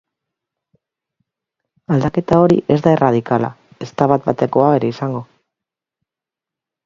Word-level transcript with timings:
Aldaketa 1.95 2.39
hori 2.45 2.57
ez 2.75 2.79
da 2.87 2.93
erradikala, 2.97 3.51
ezta 3.87 4.07
bat-batekoa 4.15 4.71
ere 4.79 4.89
izango. 4.95 5.21